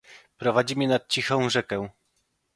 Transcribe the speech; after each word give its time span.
Prowadzi 0.37 0.75
mnie 0.75 0.87
nad 0.87 1.07
cichą 1.07 1.49
rzekę. 1.49 1.89